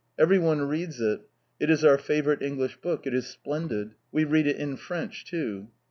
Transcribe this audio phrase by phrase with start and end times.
[0.17, 1.29] Everyone reads it.
[1.59, 3.05] It is our favourite English book.
[3.05, 3.93] It is splendid.
[4.11, 5.67] We read it in French too."